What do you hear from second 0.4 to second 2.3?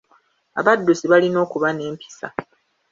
Abaddusi balina okuba n'empisa.